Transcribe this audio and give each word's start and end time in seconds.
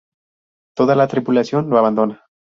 Toda 0.75 0.95
la 0.95 1.07
tripulación 1.07 1.69
lo 1.69 1.77
abandona. 1.77 2.25